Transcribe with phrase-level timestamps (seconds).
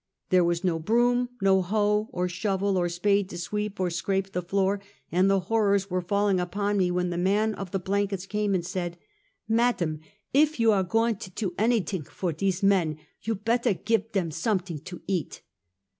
[0.31, 4.41] There was [no broom, no hoe, or shovel, or spade to sweep or scrape the
[4.41, 4.81] floor;
[5.11, 8.65] and the horrors were falling upon me when the man of the blankets came, and
[8.65, 8.97] said:"
[9.47, 9.99] Mattam,
[10.33, 14.31] iv you are goin' to do any ding for tese men, you petter git dem
[14.31, 15.43] someding to eat."